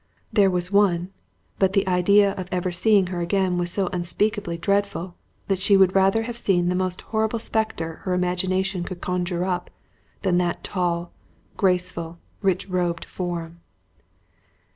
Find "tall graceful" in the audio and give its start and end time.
10.63-12.17